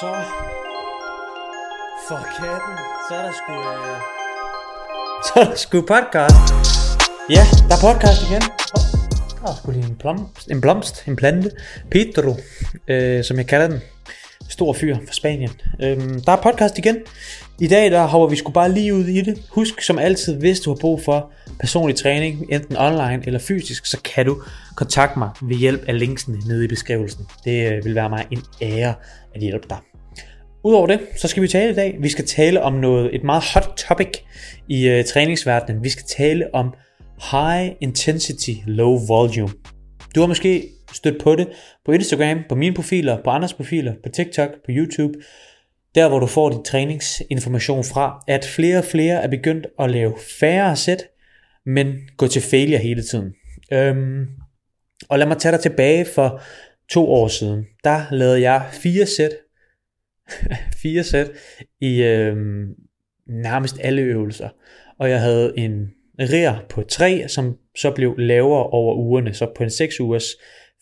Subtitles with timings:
[0.00, 0.06] Så
[2.08, 2.76] for katten,
[3.08, 4.00] så er der sgu, øh...
[5.26, 6.54] så er der sgu podcast.
[7.30, 8.42] Ja, der er podcast igen.
[8.76, 11.50] Oh, der er sgu lige en blomst, en blomst, en plante.
[11.90, 12.36] Pedro,
[12.88, 13.80] øh, som jeg kalder den.
[14.48, 15.50] Stor fyr fra Spanien.
[15.82, 16.96] Øhm, der er podcast igen.
[17.60, 19.42] I dag der hopper vi sgu bare lige ud i det.
[19.50, 24.00] Husk som altid, hvis du har brug for personlig træning, enten online eller fysisk, så
[24.02, 24.42] kan du
[24.76, 27.26] kontakte mig ved hjælp af linksene nede i beskrivelsen.
[27.44, 28.94] Det øh, vil være mig en ære
[29.34, 29.78] at hjælpe dig.
[30.64, 31.96] Udover det, så skal vi tale i dag.
[32.00, 34.08] Vi skal tale om noget, et meget hot topic
[34.68, 35.84] i øh, træningsverdenen.
[35.84, 36.74] Vi skal tale om
[37.30, 39.52] high intensity, low volume.
[40.14, 41.48] Du har måske stødt på det
[41.86, 45.18] på Instagram, på mine profiler, på andres profiler, på TikTok, på YouTube.
[45.94, 50.14] Der hvor du får din træningsinformation fra, at flere og flere er begyndt at lave
[50.40, 51.04] færre sæt,
[51.66, 53.32] men gå til failure hele tiden.
[53.72, 54.26] Øhm,
[55.08, 56.40] og lad mig tage dig tilbage for
[56.90, 57.64] to år siden.
[57.84, 59.30] Der lavede jeg fire sæt,
[60.82, 61.30] fire sæt
[61.80, 62.74] i øhm,
[63.26, 64.48] nærmest alle øvelser.
[64.98, 69.34] Og jeg havde en rer på 3, som så blev lavere over ugerne.
[69.34, 70.24] Så på en 6 ugers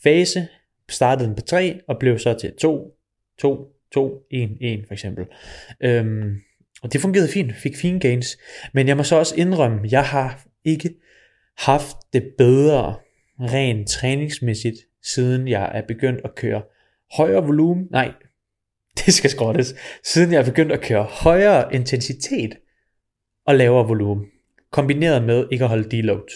[0.02, 0.48] fase
[0.88, 2.94] startede den på 3 og blev så til 2,
[3.38, 5.24] 2, 2, 1, 1 for eksempel.
[5.80, 6.36] Øhm,
[6.82, 8.38] og det fungerede fint, fik fine gains.
[8.74, 10.90] Men jeg må så også indrømme, jeg har ikke
[11.58, 12.96] haft det bedre
[13.40, 16.62] rent træningsmæssigt, siden jeg er begyndt at køre
[17.16, 17.88] højere volumen.
[17.90, 18.12] Nej,
[19.08, 19.74] det skal skrottes.
[20.04, 22.54] Siden jeg er begyndt at køre højere intensitet
[23.46, 24.26] og lavere volumen,
[24.72, 26.32] kombineret med ikke at holde deloads.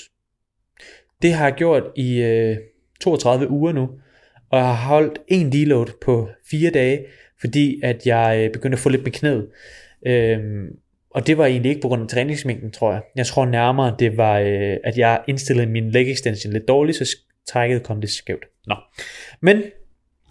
[1.22, 2.56] Det har jeg gjort i øh,
[3.00, 3.88] 32 uger nu,
[4.50, 7.04] og jeg har holdt en deload på fire dage,
[7.40, 9.48] fordi at jeg øh, begyndte at få lidt med knæet.
[10.06, 10.66] Øhm,
[11.10, 13.02] og det var egentlig ikke på grund af træningsmængden, tror jeg.
[13.16, 17.16] Jeg tror nærmere, det var, øh, at jeg indstillede min leg extension lidt dårligt, så
[17.48, 18.44] trækket kom lidt skævt.
[18.66, 18.74] Nå.
[19.40, 19.62] Men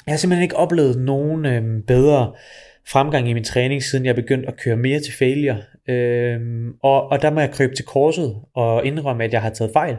[0.06, 2.34] jeg har simpelthen ikke oplevet nogen øh, bedre
[2.88, 5.62] fremgang i min træning, siden jeg begyndte at køre mere til failure.
[5.90, 6.40] Øh,
[6.84, 9.98] og, og der må jeg krybe til korset og indrømme, at jeg har taget fejl.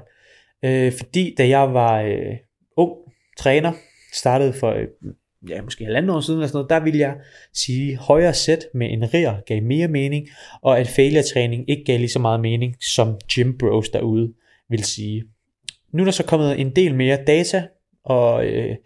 [0.64, 2.36] Øh, fordi da jeg var øh,
[2.76, 2.92] ung
[3.38, 3.72] træner,
[4.12, 4.86] startede for øh,
[5.48, 7.14] ja, måske halvanden år siden eller sådan noget, der ville jeg
[7.54, 10.28] sige, højere sæt med en rir gav mere mening,
[10.62, 14.32] og at failure træning ikke gav lige så meget mening, som gym bros derude
[14.70, 15.24] vil sige.
[15.92, 17.66] Nu er der så kommet en del mere data
[18.04, 18.76] og øh,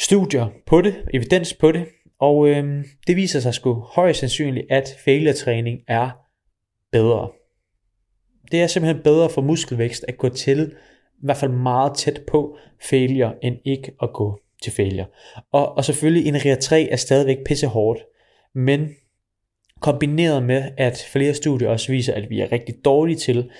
[0.00, 1.86] studier på det, evidens på det,
[2.18, 6.10] og øh, det viser sig sgu højst sandsynligt, at failure træning er
[6.92, 7.30] bedre.
[8.52, 10.72] Det er simpelthen bedre for muskelvækst at gå til,
[11.14, 15.06] i hvert fald meget tæt på failure, end ikke at gå til failure.
[15.52, 18.00] Og, og selvfølgelig en RIA 3 er stadigvæk pisse hårdt,
[18.54, 18.88] men
[19.80, 23.50] kombineret med, at flere studier også viser, at vi er rigtig dårlige til,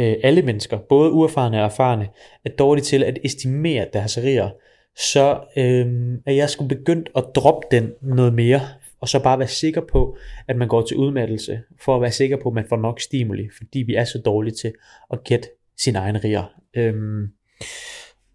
[0.00, 2.08] øh, alle mennesker, både uerfarne og erfarne,
[2.44, 4.50] er dårlige til at estimere deres rier,
[4.96, 5.86] så øh,
[6.26, 8.60] er jeg skulle begyndt at droppe den noget mere,
[9.00, 10.16] og så bare være sikker på,
[10.48, 13.48] at man går til udmattelse, for at være sikker på, at man får nok stimuli,
[13.56, 14.72] fordi vi er så dårlige til
[15.12, 15.48] at gætte
[15.78, 16.44] sin egen riger.
[16.76, 16.94] Øh,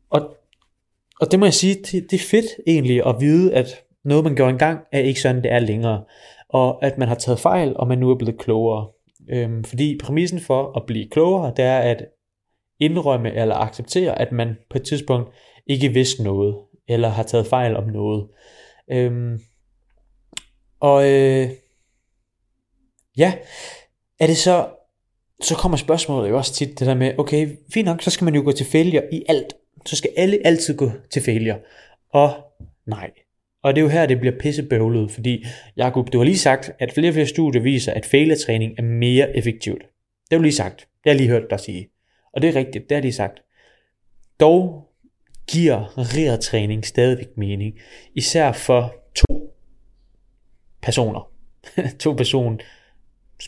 [0.10, 0.38] og
[1.22, 4.36] og det må jeg sige, det, det er fedt egentlig at vide, at noget man
[4.36, 6.04] gjorde engang, er ikke sådan, det er længere.
[6.50, 8.88] Og at man har taget fejl, og man nu er blevet klogere.
[9.30, 12.06] Øhm, fordi præmissen for at blive klogere, det er at
[12.80, 15.30] indrømme eller acceptere, at man på et tidspunkt
[15.68, 16.56] ikke vidste noget,
[16.88, 18.28] eller har taget fejl om noget.
[18.92, 19.40] Øhm,
[20.80, 21.50] og øh,
[23.18, 23.34] ja,
[24.20, 24.70] er det så,
[25.42, 28.36] så kommer spørgsmålet jo også tit det der med, okay, fint nok, så skal man
[28.36, 29.54] jo gå til failure i alt
[29.88, 31.60] så skal alle altid gå til failure.
[32.14, 32.34] Og
[32.88, 33.12] nej.
[33.64, 35.46] Og det er jo her, det bliver pissebøvlet, fordi
[35.78, 39.38] Jacob, du har lige sagt, at flere og flere studier viser, at failure-træning er mere
[39.38, 39.82] effektivt.
[39.82, 40.78] Det har du lige sagt.
[40.80, 41.90] Det har jeg lige hørt dig sige.
[42.34, 43.40] Og det er rigtigt, det har de sagt.
[44.40, 44.90] Dog
[45.52, 47.80] giver træning stadigvæk mening,
[48.16, 49.54] især for to
[50.82, 51.32] personer.
[52.00, 52.60] to person,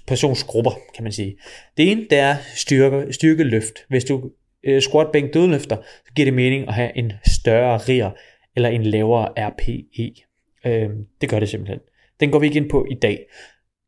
[0.08, 1.38] personsgrupper, kan man sige.
[1.78, 3.74] Det ene, det er styrke, styrkeløft.
[3.90, 4.32] Hvis du
[4.64, 8.10] øh, squat, bænk, dødløfter, så giver det mening at have en større RIR
[8.56, 10.14] eller en lavere RPE.
[10.66, 10.90] Øh,
[11.22, 11.80] det gør det simpelthen.
[12.20, 13.26] Den går vi ikke ind på i dag.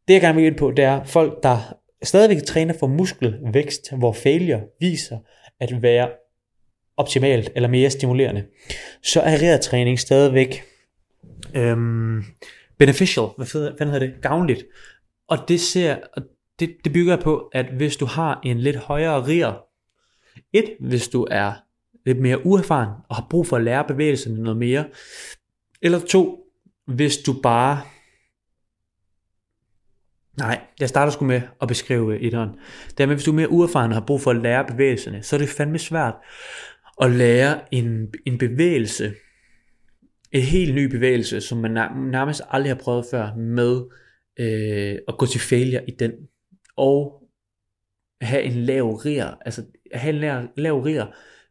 [0.07, 4.13] Det jeg gerne vil ind på, det er folk, der stadigvæk træner for muskelvækst, hvor
[4.13, 5.17] failure viser
[5.59, 6.09] at være
[6.97, 8.45] optimalt eller mere stimulerende,
[9.03, 10.63] så er træning stadigvæk
[11.55, 12.23] øhm,
[12.77, 14.65] beneficial, hvad hedder det, gavnligt.
[15.27, 15.97] Og det ser,
[16.59, 19.63] det, det bygger på, at hvis du har en lidt højere rier,
[20.53, 21.53] et, hvis du er
[22.05, 24.85] lidt mere uerfaren og har brug for at lære bevægelserne noget mere.
[25.81, 26.39] Eller to,
[26.87, 27.81] hvis du bare...
[30.37, 32.49] Nej, jeg starter sgu med at beskrive øh, etteren.
[32.97, 35.35] Dermed, med, hvis du er mere uerfaren og har brug for at lære bevægelserne, så
[35.35, 36.13] er det fandme svært
[37.01, 39.13] at lære en, en bevægelse
[40.31, 41.71] en helt ny bevægelse, som man
[42.11, 43.81] nærmest aldrig har prøvet før, med
[44.39, 46.11] øh, at gå til failure i den,
[46.77, 47.23] og
[48.21, 49.63] have en lav rier, altså
[49.93, 51.05] have en lav, lav rier,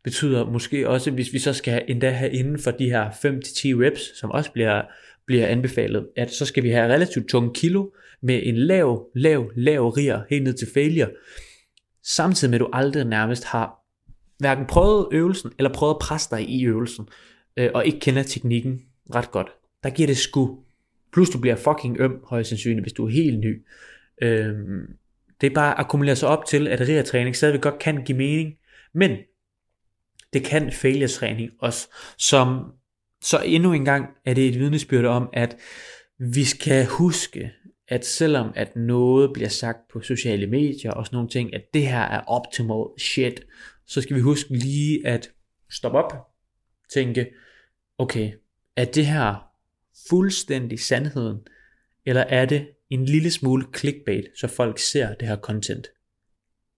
[0.04, 4.18] betyder måske også, hvis vi så skal endda have inden for de her 5-10 reps,
[4.18, 4.82] som også bliver,
[5.30, 7.90] bliver anbefalet, at så skal vi have relativt tunge kilo
[8.22, 11.10] med en lav, lav, lav rier helt ned til failure,
[12.02, 13.80] samtidig med at du aldrig nærmest har
[14.38, 17.08] hverken prøvet øvelsen, eller prøvet at presse dig i øvelsen,
[17.56, 18.80] øh, og ikke kender teknikken
[19.14, 19.48] ret godt.
[19.82, 20.56] Der giver det sku.
[21.12, 23.64] Plus du bliver fucking øm, højst sandsynligt, hvis du er helt ny.
[24.22, 24.54] Øh,
[25.40, 28.54] det er bare at akkumulere sig op til, at RIA-træning stadigvæk godt kan give mening,
[28.94, 29.16] men
[30.32, 31.88] det kan failure-træning også,
[32.18, 32.72] som
[33.22, 35.56] så endnu en gang er det et vidnesbyrd om, at
[36.18, 37.52] vi skal huske,
[37.88, 41.86] at selvom at noget bliver sagt på sociale medier og sådan nogle ting, at det
[41.86, 43.40] her er optimal shit,
[43.86, 45.30] så skal vi huske lige at
[45.70, 46.12] stoppe op,
[46.94, 47.26] tænke,
[47.98, 48.32] okay,
[48.76, 49.50] er det her
[50.08, 51.38] fuldstændig sandheden,
[52.06, 55.88] eller er det en lille smule clickbait, så folk ser det her content?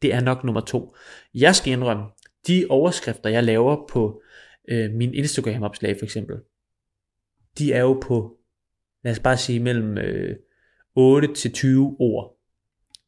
[0.02, 0.94] Det er nok nummer to.
[1.34, 2.04] Jeg skal indrømme,
[2.46, 4.21] de overskrifter, jeg laver på
[4.68, 6.36] øh, min Instagram-opslag for eksempel,
[7.58, 8.36] de er jo på,
[9.04, 10.36] lad os bare sige, mellem øh,
[10.94, 12.38] 8 til 20 ord.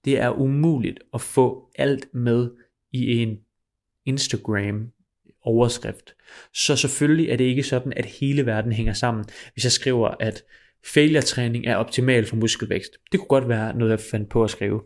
[0.05, 2.51] Det er umuligt at få alt med
[2.93, 3.39] i en
[4.05, 4.93] Instagram
[5.43, 6.15] overskrift.
[6.55, 9.25] Så selvfølgelig er det ikke sådan, at hele verden hænger sammen.
[9.53, 10.43] Hvis jeg skriver, at
[10.95, 12.93] failure-træning er optimal for muskelvækst.
[13.12, 14.83] Det kunne godt være noget, jeg fandt på at skrive.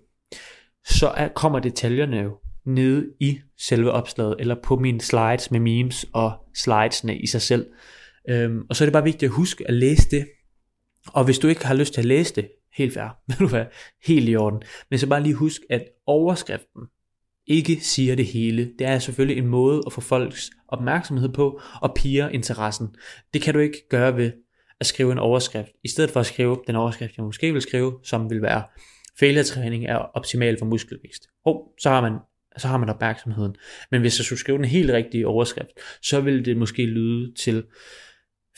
[0.85, 2.39] Så er, kommer detaljerne jo
[2.69, 7.67] nede i selve opslaget, eller på mine slides med memes og slidesne i sig selv.
[8.31, 10.29] Øhm, og så er det bare vigtigt at huske at læse det.
[11.07, 13.67] Og hvis du ikke har lyst til at læse det, helt fair, vil du være
[14.07, 14.63] helt i orden.
[14.91, 16.83] Men så bare lige husk, at overskriften
[17.47, 18.73] ikke siger det hele.
[18.79, 22.89] Det er selvfølgelig en måde at få folks opmærksomhed på og pige interessen.
[23.35, 24.33] Det kan du ikke gøre ved
[24.81, 25.71] at skrive en overskrift.
[25.85, 28.63] I stedet for at skrive den overskrift, jeg måske vil skrive, som vil være
[29.21, 31.29] failure-træning er optimal for muskelvækst.
[31.45, 32.19] Hov, så har man
[32.59, 33.57] så har man opmærksomheden.
[33.91, 35.71] Men hvis jeg skulle skrive den helt rigtige overskrift,
[36.03, 37.65] så ville det måske lyde til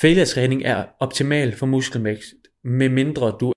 [0.00, 3.52] failure-træning er optimal for muskelvækst, med mindre du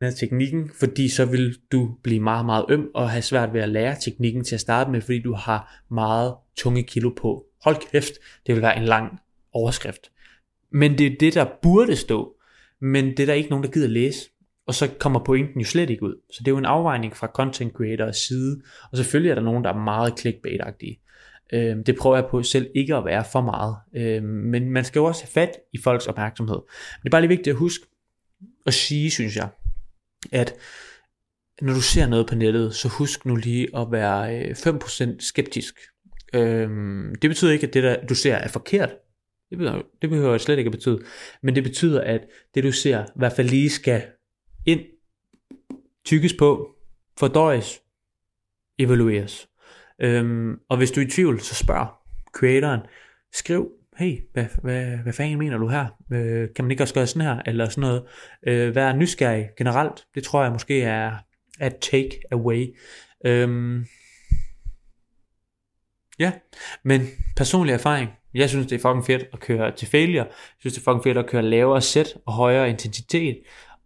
[0.00, 3.68] af teknikken, fordi så vil du blive meget, meget øm og have svært ved at
[3.68, 7.46] lære teknikken til at starte med, fordi du har meget tunge kilo på.
[7.64, 8.12] Hold kæft,
[8.46, 9.20] det vil være en lang
[9.52, 10.10] overskrift.
[10.72, 12.36] Men det er det, der burde stå,
[12.80, 14.30] men det er der ikke nogen, der gider læse.
[14.70, 16.14] Og så kommer pointen jo slet ikke ud.
[16.30, 18.62] Så det er jo en afvejning fra content creators side.
[18.90, 21.02] Og selvfølgelig er der nogen, der er meget clickbait-agtige.
[21.52, 23.76] Øh, det prøver jeg på selv ikke at være for meget.
[23.96, 26.56] øh, men man skal jo også have fat i folks opmærksomhed.
[26.56, 27.86] Men det er bare lige vigtigt at huske
[28.66, 29.48] at sige, synes jeg,
[30.32, 30.54] at
[31.62, 35.74] når du ser noget på nettet, så husk nu lige at være øh, 5% skeptisk.
[36.34, 38.90] Øhm, det betyder ikke, at det der du ser er forkert.
[39.50, 40.98] Det behøver, det behøver slet ikke at betyde.
[41.42, 42.20] Men det betyder, at
[42.54, 44.02] det du ser i hvert fald lige skal
[44.66, 44.80] ind,
[46.04, 46.74] tykkes på,
[47.18, 47.82] fordøjes,
[48.78, 49.48] evalueres.
[50.00, 51.88] Øhm, og hvis du er i tvivl, så spørg
[52.32, 52.80] creatoren.
[53.32, 55.86] Skriv, hey, hvad, hvad, hvad fanden mener du her?
[56.12, 57.42] Øh, kan man ikke også gøre sådan her?
[57.46, 58.04] Eller sådan noget.
[58.46, 60.06] Øh, vær nysgerrig generelt.
[60.14, 61.16] Det tror jeg måske er
[61.60, 62.76] at take away.
[63.26, 63.86] Øhm,
[66.18, 66.32] ja,
[66.82, 67.00] men
[67.36, 68.10] personlig erfaring.
[68.34, 70.24] Jeg synes, det er fucking fedt at køre til failure.
[70.24, 73.38] Jeg synes, det er fucking fedt at køre lavere sæt og højere intensitet.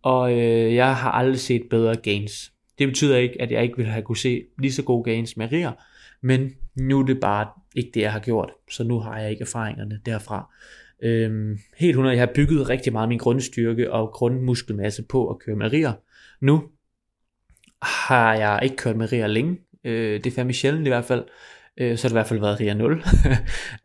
[0.05, 2.53] Og øh, jeg har aldrig set bedre gains.
[2.79, 5.53] Det betyder ikke, at jeg ikke ville have kunne se lige så gode gains med
[5.53, 5.73] rier.
[6.21, 9.43] Men nu er det bare ikke det, jeg har gjort, så nu har jeg ikke
[9.43, 10.53] erfaringerne derfra.
[11.03, 15.57] Øhm, helt 100, jeg har bygget rigtig meget min grundstyrke og grundmuskelmasse på at køre
[15.57, 15.93] med rier.
[16.41, 16.63] Nu
[17.83, 21.25] har jeg ikke kørt med rier længe, øh, det er fandme sjældent i hvert fald,
[21.77, 23.03] øh, så har det i hvert fald været rier 0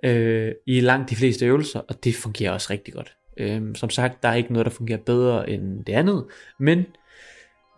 [0.09, 3.15] øh, i langt de fleste øvelser, og det fungerer også rigtig godt.
[3.39, 6.25] Øhm, som sagt, der er ikke noget, der fungerer bedre end det andet,
[6.59, 6.85] men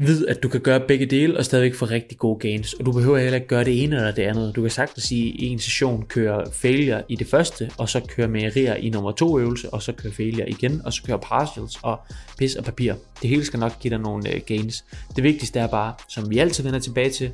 [0.03, 2.73] Vid, at du kan gøre begge dele og stadigvæk få rigtig gode gains.
[2.73, 4.55] Og du behøver heller ikke gøre det ene eller det andet.
[4.55, 8.27] Du kan sagtens sige, at en session kører failure i det første, og så kører
[8.27, 11.99] mejerier i nummer to øvelse, og så kører failure igen, og så kører partials og
[12.37, 12.93] pis og papir.
[13.21, 14.85] Det hele skal nok give dig nogle øh, gains.
[15.15, 17.31] Det vigtigste er bare, som vi altid vender tilbage til,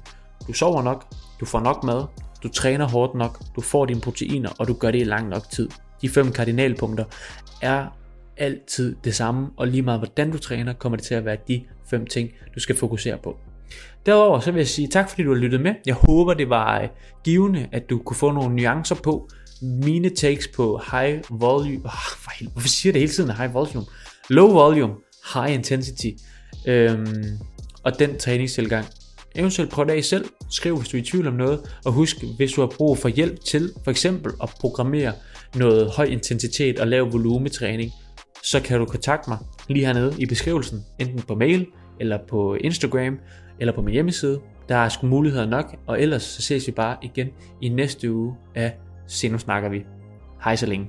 [0.48, 1.06] du sover nok,
[1.40, 2.04] du får nok mad,
[2.44, 5.50] du træner hårdt nok, du får dine proteiner, og du gør det i lang nok
[5.52, 5.70] tid.
[6.02, 7.06] De fem kardinalpunkter
[7.62, 7.97] er
[8.38, 11.64] altid det samme, og lige meget hvordan du træner, kommer det til at være de
[11.90, 13.38] fem ting, du skal fokusere på.
[14.06, 15.74] Derudover så vil jeg sige tak fordi du har lyttet med.
[15.86, 16.88] Jeg håber det var øh,
[17.24, 19.30] givende, at du kunne få nogle nuancer på
[19.62, 21.86] mine takes på high volume.
[21.86, 23.86] Oh, for helvede, hvorfor siger det hele tiden high volume?
[24.30, 24.94] Low volume,
[25.34, 26.10] high intensity.
[26.68, 27.40] Øhm,
[27.84, 28.86] og den træningstilgang.
[29.36, 30.26] Eventuelt prøv det af selv.
[30.50, 31.60] Skriv hvis du er i tvivl om noget.
[31.86, 35.14] Og husk, hvis du har brug for hjælp til for eksempel at programmere
[35.56, 37.92] noget høj intensitet og lav volumetræning,
[38.52, 39.38] så kan du kontakte mig
[39.68, 41.68] lige hernede i beskrivelsen, enten på mail,
[42.00, 43.20] eller på Instagram,
[43.60, 44.40] eller på min hjemmeside.
[44.70, 47.30] Der er sgu muligheder nok, og ellers så ses vi bare igen
[47.62, 48.78] i næste uge af
[49.08, 49.86] Senu snakker vi.
[50.44, 50.88] Hej så længe.